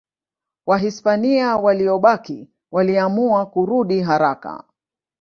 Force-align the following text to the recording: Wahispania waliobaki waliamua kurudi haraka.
Wahispania 0.65 1.57
waliobaki 1.57 2.49
waliamua 2.71 3.45
kurudi 3.45 4.01
haraka. 4.01 4.63